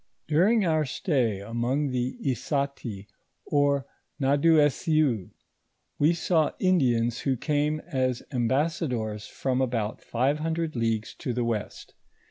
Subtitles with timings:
[0.27, 3.05] During onr stay among tho Issati
[3.45, 3.85] or
[4.19, 5.29] T^adouossion,
[5.99, 11.93] wo saw Indians who came as emlmsnadors from about five hundred leagues to tho west.